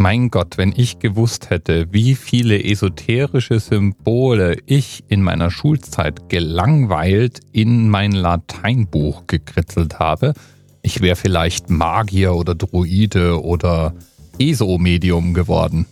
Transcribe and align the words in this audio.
Mein 0.00 0.30
Gott, 0.30 0.56
wenn 0.56 0.72
ich 0.74 0.98
gewusst 0.98 1.50
hätte, 1.50 1.92
wie 1.92 2.14
viele 2.14 2.64
esoterische 2.64 3.60
Symbole 3.60 4.56
ich 4.64 5.04
in 5.08 5.20
meiner 5.20 5.50
Schulzeit 5.50 6.30
gelangweilt 6.30 7.40
in 7.52 7.90
mein 7.90 8.12
Lateinbuch 8.12 9.26
gekritzelt 9.26 9.98
habe, 9.98 10.32
ich 10.80 11.02
wäre 11.02 11.16
vielleicht 11.16 11.68
Magier 11.68 12.34
oder 12.34 12.54
Druide 12.54 13.44
oder 13.44 13.92
ESO-Medium 14.38 15.34
geworden. 15.34 15.84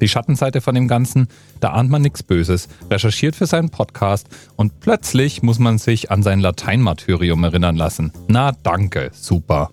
Die 0.00 0.08
Schattenseite 0.08 0.60
von 0.60 0.74
dem 0.74 0.88
Ganzen, 0.88 1.28
da 1.60 1.70
ahnt 1.70 1.90
man 1.90 2.02
nichts 2.02 2.24
Böses, 2.24 2.68
recherchiert 2.90 3.36
für 3.36 3.46
seinen 3.46 3.70
Podcast 3.70 4.26
und 4.56 4.80
plötzlich 4.80 5.40
muss 5.40 5.60
man 5.60 5.78
sich 5.78 6.10
an 6.10 6.24
sein 6.24 6.40
Lateinmartyrium 6.40 7.44
erinnern 7.44 7.76
lassen. 7.76 8.10
Na 8.26 8.50
danke, 8.64 9.12
super. 9.12 9.70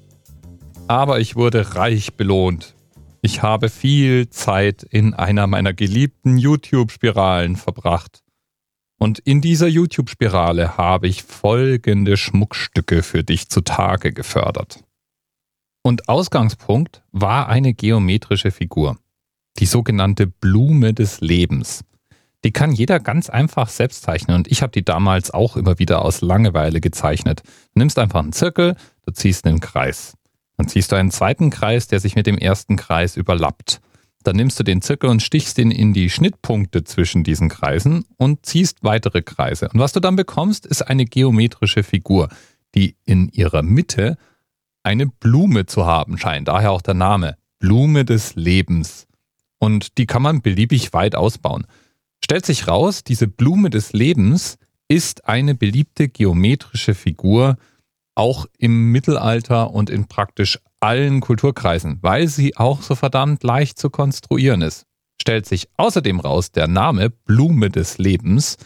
Aber 0.88 1.20
ich 1.20 1.36
wurde 1.36 1.74
reich 1.74 2.14
belohnt 2.14 2.76
ich 3.22 3.44
habe 3.44 3.70
viel 3.70 4.30
Zeit 4.30 4.84
in 4.84 5.14
einer 5.14 5.46
meiner 5.46 5.74
geliebten 5.74 6.38
YouTube-Spiralen 6.38 7.56
verbracht. 7.56 8.24
Und 8.98 9.20
in 9.20 9.42
dieser 9.42 9.68
YouTube-Spirale 9.68 10.78
habe 10.78 11.08
ich 11.08 11.24
folgende 11.24 12.18
Schmuckstücke 12.18 13.04
für 13.04 13.24
dich 13.24 13.50
zutage 13.50 14.12
gefördert. 14.12 14.84
Und 15.84 16.10
Ausgangspunkt 16.10 17.04
war 17.12 17.48
eine 17.48 17.74
geometrische 17.74 18.52
Figur, 18.52 18.98
die 19.60 19.66
sogenannte 19.66 20.28
Blume 20.28 20.94
des 20.94 21.22
Lebens. 21.22 21.84
Die 22.44 22.52
kann 22.52 22.72
jeder 22.72 23.00
ganz 23.00 23.30
einfach 23.30 23.70
selbst 23.70 24.04
zeichnen 24.04 24.36
und 24.36 24.52
ich 24.52 24.64
habe 24.64 24.72
die 24.72 24.84
damals 24.84 25.32
auch 25.32 25.58
immer 25.58 25.78
wieder 25.78 26.04
aus 26.04 26.22
Langeweile 26.22 26.82
gezeichnet. 26.82 27.44
Du 27.74 27.80
nimmst 27.80 28.00
einfach 28.00 28.20
einen 28.20 28.34
Zirkel, 28.34 28.76
du 29.06 29.12
ziehst 29.12 29.46
einen 29.46 29.60
Kreis. 29.60 30.16
Dann 30.58 30.68
ziehst 30.68 30.92
du 30.92 30.96
einen 30.96 31.12
zweiten 31.12 31.50
Kreis, 31.50 31.88
der 31.88 32.00
sich 32.00 32.16
mit 32.16 32.28
dem 32.28 32.38
ersten 32.38 32.76
Kreis 32.76 33.18
überlappt. 33.18 33.82
Dann 34.24 34.36
nimmst 34.36 34.60
du 34.60 34.64
den 34.64 34.82
Zirkel 34.82 35.10
und 35.10 35.24
stichst 35.24 35.58
ihn 35.58 35.72
in 35.72 35.94
die 35.94 36.10
Schnittpunkte 36.10 36.84
zwischen 36.84 37.24
diesen 37.24 37.50
Kreisen 37.50 38.06
und 38.18 38.46
ziehst 38.46 38.84
weitere 38.84 39.22
Kreise. 39.22 39.70
Und 39.74 39.80
was 39.80 39.94
du 39.94 40.00
dann 40.00 40.16
bekommst, 40.16 40.66
ist 40.66 40.84
eine 40.84 41.06
geometrische 41.06 41.84
Figur, 41.84 42.30
die 42.76 42.96
in 43.06 43.30
ihrer 43.30 43.64
Mitte 43.64 44.18
eine 44.84 45.08
Blume 45.08 45.66
zu 45.66 45.86
haben 45.86 46.18
scheint. 46.18 46.48
Daher 46.48 46.72
auch 46.72 46.82
der 46.82 46.94
Name. 46.94 47.36
Blume 47.60 48.06
des 48.06 48.36
Lebens. 48.36 49.08
Und 49.60 49.98
die 49.98 50.08
kann 50.08 50.22
man 50.22 50.42
beliebig 50.42 50.94
weit 50.94 51.16
ausbauen. 51.16 51.68
Stellt 52.24 52.46
sich 52.46 52.68
raus, 52.68 53.04
diese 53.04 53.28
Blume 53.28 53.70
des 53.70 53.94
Lebens 53.94 54.58
ist 54.88 55.28
eine 55.28 55.56
beliebte 55.56 56.10
geometrische 56.10 56.96
Figur, 56.96 57.58
auch 58.16 58.46
im 58.58 58.92
Mittelalter 58.92 59.72
und 59.72 59.90
in 59.90 60.08
praktisch 60.08 60.60
allen 60.80 61.22
Kulturkreisen, 61.22 62.00
weil 62.02 62.28
sie 62.28 62.58
auch 62.58 62.82
so 62.82 62.96
verdammt 62.96 63.44
leicht 63.44 63.78
zu 63.78 63.90
konstruieren 63.90 64.62
ist. 64.62 64.86
Stellt 65.22 65.46
sich 65.46 65.70
außerdem 65.78 66.20
raus, 66.20 66.52
der 66.52 66.68
Name 66.68 67.10
Blume 67.10 67.70
des 67.70 67.98
Lebens, 67.98 68.58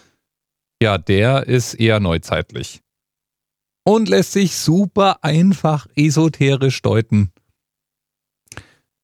ja, 0.82 0.98
der 0.98 1.48
ist 1.48 1.74
eher 1.74 2.00
neuzeitlich. 2.00 2.82
Und 3.86 4.10
lässt 4.10 4.32
sich 4.32 4.56
super 4.56 5.24
einfach 5.24 5.88
esoterisch 5.96 6.82
deuten. 6.82 7.32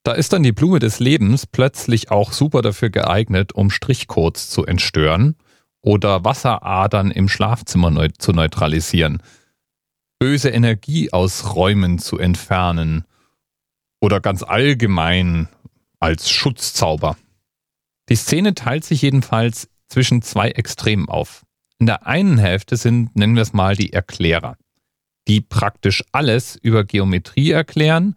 Da 0.03 0.14
ist 0.14 0.33
dann 0.33 0.42
die 0.42 0.53
Blume 0.53 0.80
des 0.80 1.00
Lebens 1.00 1.45
plötzlich 1.45 2.09
auch 2.09 2.31
super 2.31 2.61
dafür 2.64 2.89
geeignet, 2.89 3.53
um 3.53 3.70
Strichcodes 3.70 4.50
zu 4.50 4.66
entstören 4.66 5.36
oder 5.83 6.23
Wasseradern 6.26 7.11
im 7.11 7.30
Schlafzimmer 7.30 7.92
neu 7.92 8.08
zu 8.17 8.31
neutralisieren 8.31 9.22
böse 10.22 10.50
Energie 10.50 11.11
aus 11.11 11.55
Räumen 11.55 11.97
zu 11.97 12.19
entfernen 12.19 13.05
oder 14.00 14.19
ganz 14.19 14.44
allgemein 14.44 15.50
als 16.00 16.30
Schutzzauber. 16.30 17.17
Die 18.08 18.16
Szene 18.16 18.53
teilt 18.53 18.83
sich 18.83 19.02
jedenfalls 19.02 19.67
zwischen 19.88 20.22
zwei 20.22 20.52
Extremen 20.52 21.09
auf. 21.09 21.44
In 21.80 21.88
der 21.88 22.05
einen 22.05 22.38
Hälfte 22.38 22.77
sind, 22.77 23.15
nennen 23.15 23.33
wir 23.33 23.42
es 23.42 23.54
mal, 23.54 23.76
die 23.76 23.93
Erklärer, 23.93 24.58
die 25.27 25.42
praktisch 25.42 26.04
alles 26.11 26.55
über 26.55 26.83
Geometrie 26.83 27.49
erklären 27.49 28.15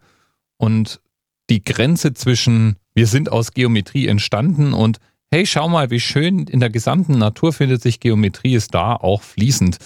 und 0.57 1.01
die 1.49 1.63
Grenze 1.63 2.13
zwischen 2.13 2.75
wir 2.93 3.07
sind 3.07 3.31
aus 3.31 3.51
Geometrie 3.51 4.05
entstanden 4.05 4.73
und 4.73 4.99
hey, 5.31 5.47
schau 5.47 5.67
mal, 5.69 5.89
wie 5.89 5.99
schön 5.99 6.45
in 6.45 6.59
der 6.59 6.69
gesamten 6.69 7.17
Natur 7.17 7.51
findet 7.51 7.81
sich 7.81 7.99
Geometrie 7.99 8.53
ist 8.53 8.75
da 8.75 8.95
auch 8.95 9.23
fließend 9.23 9.79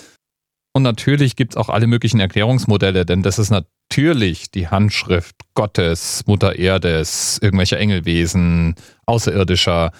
und 0.74 0.84
natürlich 0.84 1.36
gibt 1.36 1.54
es 1.54 1.58
auch 1.58 1.70
alle 1.70 1.88
möglichen 1.88 2.20
Erklärungsmodelle, 2.20 3.06
denn 3.06 3.24
das 3.24 3.40
ist 3.40 3.50
natürlich 3.50 4.52
die 4.52 4.68
Handschrift 4.68 5.36
Gottes, 5.56 6.24
Mutter 6.28 6.56
Erdes, 6.58 7.40
irgendwelcher 7.42 7.80
Engelwesen, 7.80 8.76
Außerirdischer, 9.06 9.92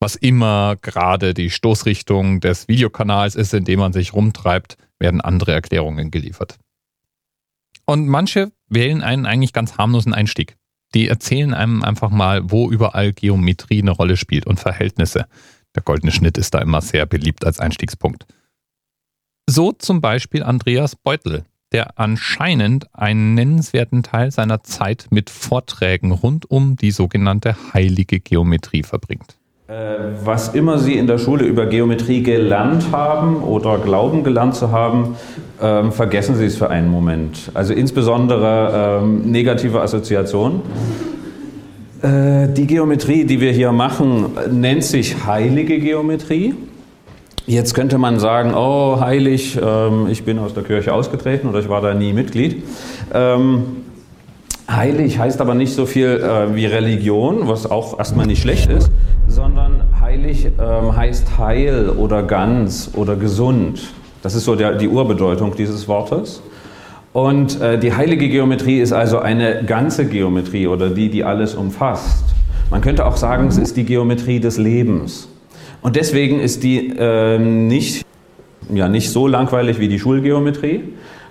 was 0.00 0.16
immer 0.16 0.76
gerade 0.80 1.34
die 1.34 1.50
Stoßrichtung 1.50 2.40
des 2.40 2.68
Videokanals 2.68 3.34
ist, 3.34 3.54
in 3.54 3.64
dem 3.64 3.80
man 3.80 3.92
sich 3.92 4.14
rumtreibt, 4.14 4.76
werden 4.98 5.20
andere 5.20 5.52
Erklärungen 5.52 6.10
geliefert. 6.10 6.56
Und 7.84 8.08
manche 8.08 8.52
wählen 8.68 9.02
einen 9.02 9.26
eigentlich 9.26 9.52
ganz 9.52 9.78
harmlosen 9.78 10.12
Einstieg. 10.12 10.56
Die 10.94 11.08
erzählen 11.08 11.54
einem 11.54 11.82
einfach 11.82 12.10
mal, 12.10 12.50
wo 12.50 12.70
überall 12.70 13.12
Geometrie 13.12 13.82
eine 13.82 13.90
Rolle 13.90 14.16
spielt 14.16 14.46
und 14.46 14.60
Verhältnisse. 14.60 15.26
Der 15.74 15.82
goldene 15.82 16.12
Schnitt 16.12 16.38
ist 16.38 16.54
da 16.54 16.60
immer 16.60 16.80
sehr 16.80 17.06
beliebt 17.06 17.44
als 17.44 17.60
Einstiegspunkt. 17.60 18.26
So 19.48 19.70
zum 19.70 20.00
Beispiel 20.00 20.42
Andreas 20.42 20.96
Beutel, 20.96 21.44
der 21.70 22.00
anscheinend 22.00 22.92
einen 22.92 23.34
nennenswerten 23.34 24.02
Teil 24.02 24.32
seiner 24.32 24.64
Zeit 24.64 25.06
mit 25.10 25.30
Vorträgen 25.30 26.10
rund 26.10 26.50
um 26.50 26.74
die 26.74 26.90
sogenannte 26.90 27.54
heilige 27.72 28.18
Geometrie 28.18 28.82
verbringt. 28.82 29.36
Äh, 29.68 29.74
was 30.24 30.48
immer 30.54 30.78
Sie 30.78 30.94
in 30.94 31.06
der 31.06 31.18
Schule 31.18 31.44
über 31.44 31.66
Geometrie 31.66 32.24
gelernt 32.24 32.90
haben 32.90 33.36
oder 33.36 33.78
glauben 33.78 34.24
gelernt 34.24 34.56
zu 34.56 34.72
haben, 34.72 35.14
ähm, 35.62 35.92
vergessen 35.92 36.34
Sie 36.34 36.46
es 36.46 36.56
für 36.56 36.68
einen 36.68 36.90
Moment. 36.90 37.52
Also 37.54 37.72
insbesondere 37.72 39.00
ähm, 39.02 39.30
negative 39.30 39.80
Assoziationen. 39.80 40.62
Äh, 42.02 42.48
die 42.52 42.66
Geometrie, 42.66 43.24
die 43.24 43.40
wir 43.40 43.52
hier 43.52 43.70
machen, 43.70 44.26
nennt 44.50 44.82
sich 44.82 45.24
heilige 45.24 45.78
Geometrie. 45.78 46.54
Jetzt 47.48 47.74
könnte 47.74 47.96
man 47.96 48.18
sagen, 48.18 48.54
oh 48.56 48.98
heilig, 48.98 49.56
ähm, 49.62 50.08
ich 50.10 50.24
bin 50.24 50.40
aus 50.40 50.52
der 50.52 50.64
Kirche 50.64 50.92
ausgetreten 50.92 51.48
oder 51.48 51.60
ich 51.60 51.68
war 51.68 51.80
da 51.80 51.94
nie 51.94 52.12
Mitglied. 52.12 52.64
Ähm, 53.14 53.84
heilig 54.68 55.20
heißt 55.20 55.40
aber 55.40 55.54
nicht 55.54 55.72
so 55.72 55.86
viel 55.86 56.08
äh, 56.08 56.56
wie 56.56 56.66
Religion, 56.66 57.46
was 57.46 57.70
auch 57.70 58.00
erstmal 58.00 58.26
nicht 58.26 58.42
schlecht 58.42 58.68
ist, 58.68 58.90
sondern 59.28 59.84
heilig 60.00 60.48
ähm, 60.58 60.96
heißt 60.96 61.38
heil 61.38 61.90
oder 61.90 62.24
ganz 62.24 62.90
oder 62.94 63.14
gesund. 63.14 63.80
Das 64.22 64.34
ist 64.34 64.44
so 64.44 64.56
die 64.56 64.88
Urbedeutung 64.88 65.54
dieses 65.54 65.86
Wortes. 65.86 66.42
Und 67.12 67.60
äh, 67.60 67.78
die 67.78 67.94
heilige 67.94 68.28
Geometrie 68.28 68.80
ist 68.80 68.92
also 68.92 69.20
eine 69.20 69.62
ganze 69.62 70.06
Geometrie 70.06 70.66
oder 70.66 70.90
die, 70.90 71.10
die 71.10 71.22
alles 71.22 71.54
umfasst. 71.54 72.24
Man 72.72 72.80
könnte 72.80 73.06
auch 73.06 73.16
sagen, 73.16 73.46
es 73.46 73.56
ist 73.56 73.76
die 73.76 73.84
Geometrie 73.84 74.40
des 74.40 74.58
Lebens. 74.58 75.28
Und 75.86 75.94
deswegen 75.94 76.40
ist 76.40 76.64
die 76.64 76.88
äh, 76.98 77.38
nicht, 77.38 78.04
ja, 78.74 78.88
nicht 78.88 79.08
so 79.10 79.28
langweilig 79.28 79.78
wie 79.78 79.86
die 79.86 80.00
Schulgeometrie, 80.00 80.82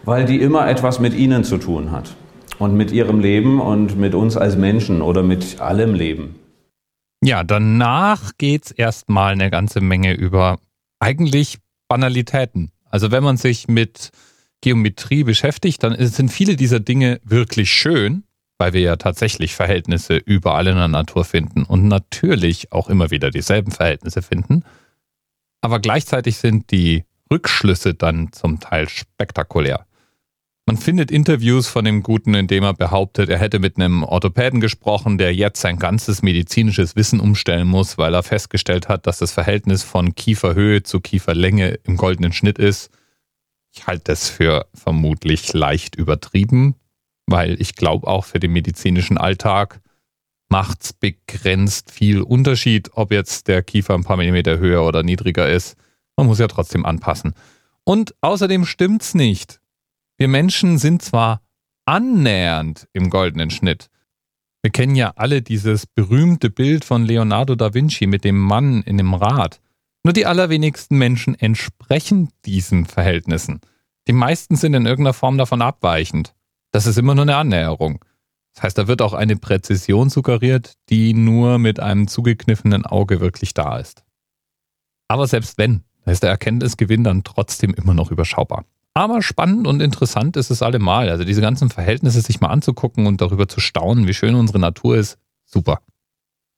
weil 0.06 0.24
die 0.24 0.40
immer 0.40 0.66
etwas 0.70 1.02
mit 1.02 1.14
Ihnen 1.14 1.44
zu 1.44 1.58
tun 1.58 1.92
hat. 1.92 2.16
Und 2.58 2.74
mit 2.74 2.90
Ihrem 2.94 3.20
Leben 3.20 3.60
und 3.60 3.98
mit 3.98 4.16
uns 4.16 4.38
als 4.38 4.56
Menschen 4.56 5.02
oder 5.02 5.24
mit 5.24 5.60
allem 5.60 5.94
Leben. 5.94 6.36
Ja, 7.22 7.44
danach 7.44 8.32
geht 8.38 8.68
es 8.68 8.72
erstmal 8.72 9.34
eine 9.34 9.50
ganze 9.50 9.82
Menge 9.82 10.14
über 10.14 10.58
eigentlich 11.02 11.58
Banalitäten. 11.90 12.72
Also 12.90 13.12
wenn 13.12 13.26
man 13.26 13.36
sich 13.36 13.68
mit 13.68 14.12
Geometrie 14.62 15.26
beschäftigt, 15.26 15.84
dann 15.84 15.98
sind 16.00 16.32
viele 16.32 16.56
dieser 16.56 16.80
Dinge 16.80 17.20
wirklich 17.26 17.72
schön, 17.72 18.24
weil 18.58 18.74
wir 18.74 18.82
ja 18.82 18.96
tatsächlich 18.96 19.56
Verhältnisse 19.56 20.16
überall 20.16 20.68
in 20.68 20.76
der 20.76 20.88
Natur 20.88 21.26
finden 21.26 21.64
und 21.64 21.88
natürlich 21.88 22.72
auch 22.72 22.90
immer 22.90 23.12
wieder 23.12 23.32
dieselben 23.32 23.72
Verhältnisse 23.72 24.22
finden. 24.22 24.64
Aber 25.62 25.80
gleichzeitig 25.80 26.38
sind 26.38 26.72
die 26.72 27.04
Rückschlüsse 27.32 27.94
dann 27.94 28.32
zum 28.32 28.60
Teil 28.60 28.88
spektakulär. 28.88 29.86
Man 30.68 30.78
findet 30.78 31.12
Interviews 31.12 31.68
von 31.68 31.86
dem 31.86 32.02
Guten, 32.02 32.34
in 32.34 32.48
dem 32.48 32.64
er 32.64 32.74
behauptet, 32.74 33.30
er 33.30 33.38
hätte 33.38 33.60
mit 33.60 33.78
einem 33.78 34.02
Orthopäden 34.02 34.62
gesprochen, 34.62 35.20
der 35.20 35.34
jetzt 35.34 35.62
sein 35.62 35.78
ganzes 35.78 36.24
medizinisches 36.24 36.96
Wissen 36.96 37.20
umstellen 37.20 37.68
muss, 37.68 38.00
weil 38.00 38.16
er 38.16 38.24
festgestellt 38.24 38.90
hat, 38.90 39.06
dass 39.06 39.20
das 39.20 39.32
Verhältnis 39.32 39.84
von 39.84 40.16
Kieferhöhe 40.16 40.82
zu 40.82 41.02
Kieferlänge 41.02 41.78
im 41.84 41.98
goldenen 41.98 42.34
Schnitt 42.34 42.58
ist. 42.58 42.90
Ich 43.76 43.86
halte 43.86 44.06
das 44.06 44.28
für 44.30 44.66
vermutlich 44.74 45.54
leicht 45.54 45.96
übertrieben, 45.96 46.76
weil 47.28 47.60
ich 47.62 47.76
glaube 47.76 48.08
auch 48.08 48.26
für 48.26 48.40
den 48.40 48.52
medizinischen 48.52 49.18
Alltag 49.18 49.82
macht 50.50 50.84
es 50.84 50.94
begrenzt 50.94 51.92
viel 51.92 52.22
Unterschied, 52.22 52.92
ob 52.94 53.12
jetzt 53.12 53.48
der 53.48 53.64
Kiefer 53.64 53.96
ein 53.96 54.04
paar 54.04 54.18
Millimeter 54.18 54.58
höher 54.60 54.86
oder 54.86 55.04
niedriger 55.04 55.50
ist. 55.50 55.76
Man 56.16 56.28
muss 56.28 56.40
ja 56.40 56.48
trotzdem 56.48 56.86
anpassen. 56.86 57.34
Und 57.84 58.16
außerdem 58.22 58.66
stimmt's 58.66 59.16
nicht. 59.16 59.60
Wir 60.18 60.28
Menschen 60.28 60.78
sind 60.78 61.02
zwar 61.02 61.42
annähernd 61.86 62.88
im 62.94 63.10
goldenen 63.10 63.50
Schnitt. 63.50 63.90
Wir 64.62 64.72
kennen 64.72 64.96
ja 64.96 65.14
alle 65.16 65.42
dieses 65.42 65.86
berühmte 65.86 66.50
Bild 66.50 66.86
von 66.86 67.06
Leonardo 67.06 67.56
da 67.56 67.74
Vinci 67.74 68.08
mit 68.08 68.24
dem 68.24 68.40
Mann 68.40 68.82
in 68.82 68.98
dem 68.98 69.14
Rad. 69.14 69.62
Nur 70.04 70.14
die 70.14 70.26
allerwenigsten 70.26 70.98
Menschen 70.98 71.36
entsprechen 71.36 72.30
diesen 72.46 72.86
Verhältnissen. 72.86 73.62
Die 74.08 74.14
meisten 74.14 74.56
sind 74.56 74.74
in 74.74 74.86
irgendeiner 74.86 75.14
Form 75.14 75.38
davon 75.38 75.62
abweichend. 75.62 76.34
Das 76.76 76.88
ist 76.88 76.98
immer 76.98 77.16
nur 77.16 77.22
eine 77.22 77.38
Annäherung. 77.38 78.04
Das 78.54 78.64
heißt, 78.64 78.78
da 78.78 78.90
wird 78.90 79.02
auch 79.02 79.14
eine 79.14 79.38
Präzision 79.38 80.10
suggeriert, 80.10 80.74
die 80.90 81.14
nur 81.14 81.58
mit 81.58 81.80
einem 81.80 82.10
zugekniffenen 82.10 82.86
Auge 82.86 83.22
wirklich 83.22 83.54
da 83.54 83.78
ist. 83.78 84.04
Aber 85.08 85.26
selbst 85.26 85.58
wenn, 85.58 85.86
da 86.04 86.12
ist 86.12 86.22
der 86.22 86.32
Erkenntnisgewinn 86.32 87.06
dann 87.06 87.24
trotzdem 87.24 87.74
immer 87.74 87.94
noch 87.94 88.12
überschaubar. 88.12 88.66
Aber 88.94 89.22
spannend 89.22 89.68
und 89.68 89.82
interessant 89.82 90.36
ist 90.36 90.50
es 90.50 90.62
allemal. 90.62 91.08
Also 91.08 91.24
diese 91.24 91.40
ganzen 91.40 91.70
Verhältnisse 91.70 92.20
sich 92.20 92.42
mal 92.42 92.50
anzugucken 92.50 93.08
und 93.08 93.22
darüber 93.22 93.48
zu 93.48 93.62
staunen, 93.62 94.06
wie 94.06 94.14
schön 94.14 94.36
unsere 94.36 94.60
Natur 94.60 94.98
ist, 94.98 95.18
super. 95.46 95.80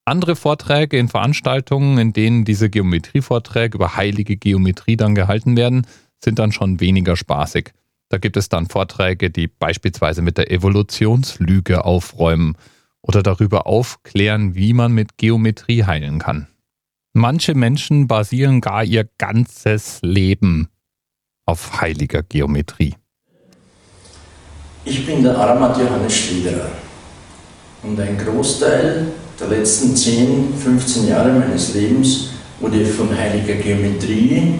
Andere 0.04 0.36
Vorträge 0.36 0.98
in 0.98 1.10
Veranstaltungen, 1.10 2.00
in 2.00 2.14
denen 2.14 2.44
diese 2.44 2.72
Geometrievorträge 2.72 3.78
über 3.78 3.96
heilige 3.96 4.36
Geometrie 4.36 4.98
dann 4.98 5.14
gehalten 5.14 5.56
werden, 5.56 5.86
sind 6.24 6.40
dann 6.40 6.52
schon 6.52 6.80
weniger 6.80 7.16
spaßig. 7.16 7.72
Da 8.10 8.18
gibt 8.18 8.38
es 8.38 8.48
dann 8.48 8.68
Vorträge, 8.68 9.30
die 9.30 9.48
beispielsweise 9.48 10.22
mit 10.22 10.38
der 10.38 10.50
Evolutionslüge 10.50 11.84
aufräumen 11.84 12.56
oder 13.02 13.22
darüber 13.22 13.68
aufklären, 13.68 14.56
wie 14.56 14.74
man 14.74 14.94
mit 14.94 15.18
Geometrie 15.18 15.84
heilen 15.84 16.20
kann. 16.20 16.48
Manche 17.14 17.56
Menschen 17.56 18.08
basieren 18.08 18.62
gar 18.62 18.84
ihr 18.84 19.10
ganzes 19.18 20.00
Leben 20.04 20.70
auf 21.46 21.82
heiliger 21.82 22.24
Geometrie. 22.24 22.96
Ich 24.86 25.06
bin 25.06 25.24
der 25.24 25.38
Aramat 25.38 25.78
Johannes 25.78 26.16
Schliederer 26.16 26.72
und 27.84 28.00
ein 28.00 28.18
Großteil 28.18 29.08
der 29.40 29.48
letzten 29.48 29.96
10, 29.96 30.54
15 30.58 31.08
Jahre 31.10 31.32
meines 31.32 31.74
Lebens 31.74 32.30
wurde 32.60 32.86
von 32.86 33.16
heiliger 33.16 33.56
Geometrie 33.56 34.54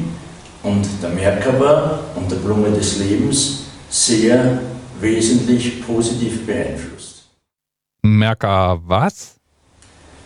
und 0.64 0.86
der 1.02 1.10
Merkaba 1.10 2.00
und 2.16 2.32
der 2.32 2.38
Blume 2.38 2.72
des 2.72 3.00
Lebens 3.00 3.64
sehr 3.90 4.62
wesentlich 5.00 5.86
positiv 5.86 6.46
beeinflusst. 6.46 7.26
Merkaba 8.02 8.82
was? 8.86 9.36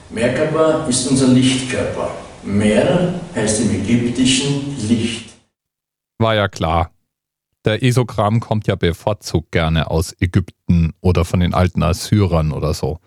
Merkaba 0.09 0.85
ist 0.87 1.07
unser 1.07 1.27
Lichtkörper. 1.27 2.11
Mer 2.43 3.13
heißt 3.35 3.61
im 3.61 3.71
Ägyptischen 3.71 4.75
Licht. 4.87 5.29
War 6.19 6.35
ja 6.35 6.47
klar. 6.47 6.91
Der 7.63 7.83
Esogramm 7.83 8.39
kommt 8.39 8.67
ja 8.67 8.75
bevorzugt 8.75 9.51
gerne 9.51 9.91
aus 9.91 10.15
Ägypten 10.19 10.93
oder 11.01 11.25
von 11.25 11.39
den 11.39 11.53
alten 11.53 11.83
Assyrern 11.83 12.51
oder 12.51 12.73
so. 12.73 12.97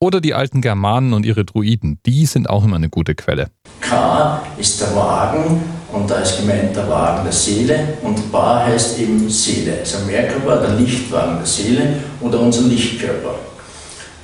Oder 0.00 0.20
die 0.20 0.34
alten 0.34 0.60
Germanen 0.60 1.12
und 1.12 1.24
ihre 1.24 1.44
Druiden, 1.44 2.00
die 2.04 2.26
sind 2.26 2.50
auch 2.50 2.64
immer 2.64 2.76
eine 2.76 2.90
gute 2.90 3.14
Quelle. 3.14 3.50
K 3.80 4.42
ist 4.58 4.80
der 4.80 4.94
Wagen 4.96 5.62
und 5.94 6.10
da 6.10 6.16
ist 6.16 6.38
gemeint 6.38 6.74
der 6.74 6.88
Wagen 6.88 7.24
der 7.24 7.32
Seele 7.32 7.98
und 8.02 8.32
Ba 8.32 8.66
heißt 8.66 8.98
eben 8.98 9.28
Seele. 9.30 9.78
Also 9.78 9.98
Merkaba, 10.06 10.56
der 10.56 10.74
Lichtwagen 10.74 11.36
der 11.38 11.46
Seele 11.46 11.94
oder 12.20 12.40
unser 12.40 12.62
Lichtkörper, 12.62 13.36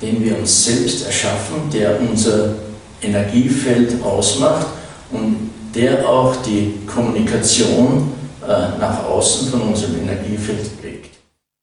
den 0.01 0.23
wir 0.23 0.37
uns 0.37 0.65
selbst 0.65 1.05
erschaffen, 1.05 1.69
der 1.73 1.99
unser 2.01 2.55
Energiefeld 3.01 4.03
ausmacht 4.03 4.67
und 5.11 5.49
der 5.73 6.07
auch 6.07 6.35
die 6.43 6.73
Kommunikation 6.85 8.11
äh, 8.43 8.79
nach 8.79 9.05
außen 9.05 9.49
von 9.49 9.61
unserem 9.61 10.01
Energiefeld 10.01 10.81
prägt. 10.81 11.15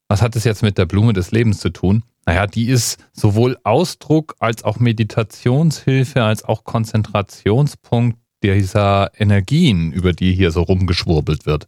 Was 0.09 0.23
hat 0.23 0.35
es 0.37 0.45
jetzt 0.45 0.63
mit 0.63 0.79
der 0.79 0.87
Blume 0.87 1.13
des 1.13 1.33
Lebens 1.33 1.61
zu 1.61 1.69
tun? 1.69 2.03
Naja, 2.25 2.47
die 2.47 2.69
ist 2.69 2.99
sowohl 3.13 3.59
Ausdruck 3.63 4.35
als 4.39 4.65
auch 4.65 4.79
Meditationshilfe, 4.79 6.23
als 6.23 6.45
auch 6.45 6.65
Konzentrationspunkt 6.65 8.19
dieser 8.43 9.11
Energien, 9.19 9.93
über 9.93 10.13
die 10.13 10.33
hier 10.33 10.51
so 10.51 10.63
rumgeschwurbelt 10.63 11.47
wird. 11.47 11.67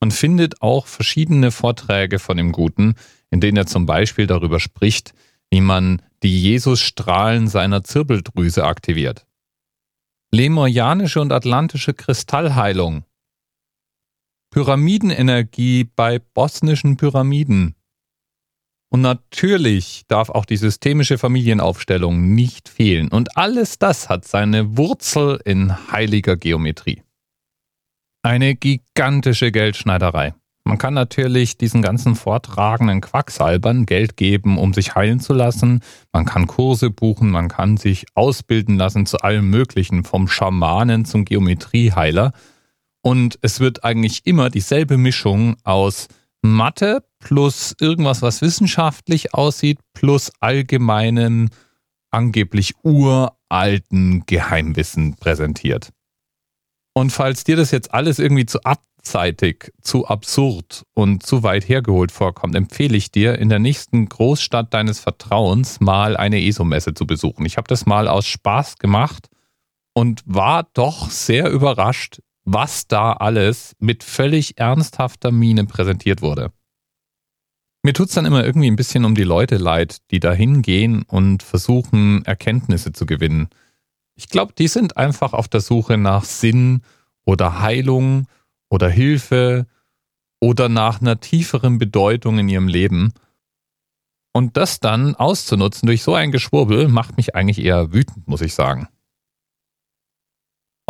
Man 0.00 0.10
findet 0.10 0.62
auch 0.62 0.86
verschiedene 0.86 1.50
Vorträge 1.50 2.18
von 2.18 2.36
dem 2.36 2.52
Guten, 2.52 2.94
in 3.30 3.40
denen 3.40 3.56
er 3.56 3.66
zum 3.66 3.86
Beispiel 3.86 4.26
darüber 4.26 4.60
spricht, 4.60 5.12
wie 5.50 5.60
man 5.60 6.02
die 6.22 6.40
Jesusstrahlen 6.40 7.48
seiner 7.48 7.84
Zirbeldrüse 7.84 8.64
aktiviert. 8.64 9.26
Lemurianische 10.30 11.20
und 11.20 11.32
atlantische 11.32 11.92
Kristallheilung 11.92 13.04
Pyramidenenergie 14.50 15.84
bei 15.84 16.18
bosnischen 16.18 16.96
Pyramiden. 16.96 17.76
Und 18.92 19.02
natürlich 19.02 20.02
darf 20.08 20.30
auch 20.30 20.44
die 20.44 20.56
systemische 20.56 21.16
Familienaufstellung 21.16 22.34
nicht 22.34 22.68
fehlen. 22.68 23.08
Und 23.08 23.36
alles 23.36 23.78
das 23.78 24.08
hat 24.08 24.24
seine 24.26 24.76
Wurzel 24.76 25.40
in 25.44 25.92
heiliger 25.92 26.36
Geometrie. 26.36 27.02
Eine 28.22 28.56
gigantische 28.56 29.52
Geldschneiderei. 29.52 30.34
Man 30.64 30.76
kann 30.76 30.92
natürlich 30.92 31.56
diesen 31.56 31.82
ganzen 31.82 32.16
vortragenden 32.16 33.00
Quacksalbern 33.00 33.86
Geld 33.86 34.16
geben, 34.16 34.58
um 34.58 34.74
sich 34.74 34.94
heilen 34.94 35.20
zu 35.20 35.32
lassen. 35.32 35.80
Man 36.12 36.26
kann 36.26 36.46
Kurse 36.46 36.90
buchen, 36.90 37.30
man 37.30 37.48
kann 37.48 37.76
sich 37.76 38.06
ausbilden 38.14 38.76
lassen 38.76 39.06
zu 39.06 39.18
allem 39.18 39.48
Möglichen, 39.48 40.04
vom 40.04 40.28
Schamanen 40.28 41.04
zum 41.04 41.24
Geometrieheiler. 41.24 42.32
Und 43.02 43.38
es 43.40 43.60
wird 43.60 43.84
eigentlich 43.84 44.26
immer 44.26 44.50
dieselbe 44.50 44.98
Mischung 44.98 45.56
aus 45.64 46.08
Mathe 46.42 47.04
plus 47.18 47.74
irgendwas, 47.80 48.22
was 48.22 48.40
wissenschaftlich 48.40 49.34
aussieht, 49.34 49.78
plus 49.92 50.32
allgemeinem, 50.40 51.50
angeblich 52.10 52.74
uralten 52.82 54.24
Geheimwissen 54.26 55.16
präsentiert. 55.16 55.90
Und 56.94 57.10
falls 57.10 57.44
dir 57.44 57.56
das 57.56 57.70
jetzt 57.70 57.94
alles 57.94 58.18
irgendwie 58.18 58.46
zu 58.46 58.60
abseitig, 58.62 59.72
zu 59.80 60.06
absurd 60.06 60.84
und 60.94 61.24
zu 61.24 61.42
weit 61.42 61.68
hergeholt 61.68 62.10
vorkommt, 62.10 62.54
empfehle 62.56 62.96
ich 62.96 63.10
dir, 63.10 63.38
in 63.38 63.48
der 63.48 63.58
nächsten 63.58 64.08
Großstadt 64.08 64.74
deines 64.74 64.98
Vertrauens 64.98 65.80
mal 65.80 66.16
eine 66.16 66.42
ESO-Messe 66.42 66.94
zu 66.94 67.06
besuchen. 67.06 67.46
Ich 67.46 67.56
habe 67.56 67.68
das 67.68 67.86
mal 67.86 68.08
aus 68.08 68.26
Spaß 68.26 68.78
gemacht 68.78 69.28
und 69.94 70.22
war 70.26 70.68
doch 70.74 71.10
sehr 71.10 71.50
überrascht, 71.50 72.20
was 72.44 72.86
da 72.86 73.12
alles 73.12 73.74
mit 73.78 74.02
völlig 74.02 74.58
ernsthafter 74.58 75.30
Miene 75.30 75.64
präsentiert 75.66 76.22
wurde. 76.22 76.52
Mir 77.82 77.94
tut 77.94 78.08
es 78.08 78.14
dann 78.14 78.26
immer 78.26 78.44
irgendwie 78.44 78.70
ein 78.70 78.76
bisschen 78.76 79.04
um 79.04 79.14
die 79.14 79.24
Leute 79.24 79.56
leid, 79.56 79.98
die 80.10 80.20
da 80.20 80.32
hingehen 80.32 81.02
und 81.02 81.42
versuchen, 81.42 82.24
Erkenntnisse 82.26 82.92
zu 82.92 83.06
gewinnen. 83.06 83.48
Ich 84.16 84.28
glaube, 84.28 84.52
die 84.52 84.68
sind 84.68 84.98
einfach 84.98 85.32
auf 85.32 85.48
der 85.48 85.60
Suche 85.60 85.96
nach 85.96 86.24
Sinn 86.24 86.82
oder 87.24 87.60
Heilung 87.60 88.26
oder 88.68 88.90
Hilfe 88.90 89.66
oder 90.40 90.68
nach 90.68 91.00
einer 91.00 91.20
tieferen 91.20 91.78
Bedeutung 91.78 92.38
in 92.38 92.48
ihrem 92.48 92.68
Leben. 92.68 93.12
Und 94.32 94.56
das 94.58 94.78
dann 94.80 95.14
auszunutzen 95.14 95.86
durch 95.86 96.02
so 96.02 96.14
ein 96.14 96.32
Geschwurbel 96.32 96.88
macht 96.88 97.16
mich 97.16 97.34
eigentlich 97.34 97.64
eher 97.64 97.92
wütend, 97.92 98.28
muss 98.28 98.42
ich 98.42 98.54
sagen. 98.54 98.88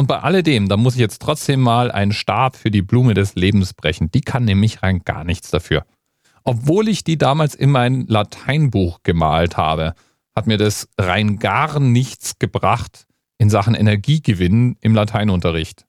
Und 0.01 0.07
bei 0.07 0.21
alledem, 0.21 0.67
da 0.71 0.79
muss 0.79 0.95
ich 0.95 1.01
jetzt 1.01 1.21
trotzdem 1.21 1.61
mal 1.61 1.93
einen 1.93 2.13
Stab 2.13 2.57
für 2.57 2.71
die 2.71 2.81
Blume 2.81 3.13
des 3.13 3.35
Lebens 3.35 3.75
brechen. 3.75 4.11
Die 4.11 4.23
kann 4.23 4.47
nämlich 4.47 4.83
rein 4.83 5.03
gar 5.05 5.25
nichts 5.25 5.51
dafür. 5.51 5.85
Obwohl 6.43 6.89
ich 6.89 7.05
die 7.05 7.19
damals 7.19 7.55
in 7.55 7.71
mein 7.71 8.07
Lateinbuch 8.07 9.01
gemalt 9.03 9.59
habe, 9.59 9.95
hat 10.35 10.47
mir 10.47 10.57
das 10.57 10.89
rein 10.99 11.39
gar 11.39 11.79
nichts 11.81 12.39
gebracht 12.39 13.07
in 13.37 13.51
Sachen 13.51 13.75
Energiegewinn 13.75 14.79
im 14.81 14.95
Lateinunterricht. 14.95 15.85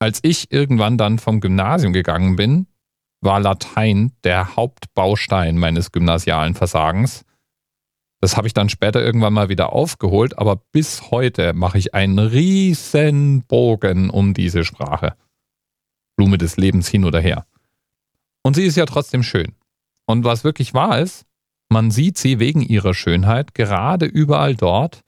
Als 0.00 0.18
ich 0.22 0.50
irgendwann 0.50 0.98
dann 0.98 1.20
vom 1.20 1.38
Gymnasium 1.38 1.92
gegangen 1.92 2.34
bin, 2.34 2.66
war 3.20 3.38
Latein 3.38 4.10
der 4.24 4.56
Hauptbaustein 4.56 5.56
meines 5.56 5.92
gymnasialen 5.92 6.56
Versagens 6.56 7.24
das 8.22 8.36
habe 8.36 8.46
ich 8.46 8.54
dann 8.54 8.68
später 8.68 9.02
irgendwann 9.02 9.32
mal 9.32 9.48
wieder 9.48 9.72
aufgeholt, 9.72 10.38
aber 10.38 10.54
bis 10.54 11.10
heute 11.10 11.54
mache 11.54 11.76
ich 11.76 11.92
einen 11.92 12.20
riesen 12.20 13.42
Bogen 13.42 14.10
um 14.10 14.32
diese 14.32 14.64
Sprache. 14.64 15.16
Blume 16.16 16.38
des 16.38 16.56
Lebens 16.56 16.86
hin 16.86 17.04
oder 17.04 17.20
her. 17.20 17.46
Und 18.44 18.54
sie 18.54 18.62
ist 18.62 18.76
ja 18.76 18.86
trotzdem 18.86 19.24
schön. 19.24 19.56
Und 20.06 20.22
was 20.22 20.44
wirklich 20.44 20.72
wahr 20.72 21.00
ist, 21.00 21.26
man 21.68 21.90
sieht 21.90 22.16
sie 22.16 22.38
wegen 22.38 22.62
ihrer 22.62 22.94
Schönheit 22.94 23.54
gerade 23.54 24.06
überall 24.06 24.54
dort, 24.54 25.02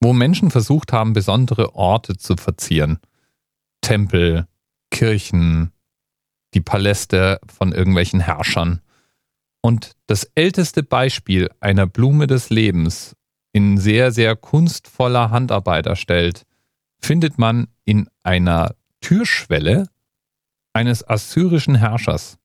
wo 0.00 0.14
Menschen 0.14 0.50
versucht 0.50 0.94
haben, 0.94 1.12
besondere 1.12 1.74
Orte 1.74 2.16
zu 2.16 2.36
verzieren. 2.36 2.98
Tempel, 3.82 4.46
Kirchen, 4.90 5.70
die 6.54 6.62
Paläste 6.62 7.40
von 7.46 7.72
irgendwelchen 7.72 8.20
Herrschern. 8.20 8.80
Und 9.62 9.92
das 10.06 10.24
älteste 10.34 10.82
Beispiel 10.82 11.50
einer 11.60 11.86
Blume 11.86 12.26
des 12.26 12.50
Lebens 12.50 13.16
in 13.52 13.78
sehr, 13.78 14.12
sehr 14.12 14.36
kunstvoller 14.36 15.30
Handarbeit 15.30 15.86
erstellt, 15.86 16.44
findet 17.00 17.38
man 17.38 17.68
in 17.84 18.08
einer 18.22 18.74
Türschwelle 19.00 19.88
eines 20.72 21.08
assyrischen 21.08 21.74
Herrschers. 21.74 22.38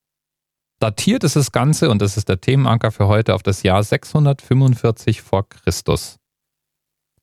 Datiert 0.80 1.24
ist 1.24 1.36
das 1.36 1.52
Ganze, 1.52 1.90
und 1.90 2.02
das 2.02 2.18
ist 2.18 2.30
der 2.30 2.42
Themenanker 2.42 2.92
für 2.92 3.08
heute, 3.08 3.36
auf 3.36 3.44
das 3.44 3.62
Jahr 3.62 3.84
645 3.84 5.22
vor 5.22 5.48
Christus. 5.48 6.18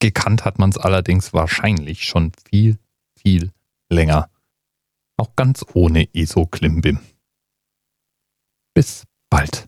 Gekannt 0.00 0.44
hat 0.44 0.58
man 0.58 0.70
es 0.70 0.78
allerdings 0.78 1.32
wahrscheinlich 1.32 2.04
schon 2.04 2.32
viel, 2.48 2.78
viel 3.16 3.50
länger. 3.90 4.30
Auch 5.16 5.34
ganz 5.34 5.64
ohne 5.74 6.08
ESO-Klimbim. 6.14 7.00
Bis 8.74 9.04
bald. 9.28 9.67